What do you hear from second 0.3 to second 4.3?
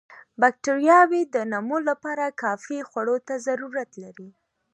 باکټریاوې د نمو لپاره کافي خوړو ته ضرورت لري.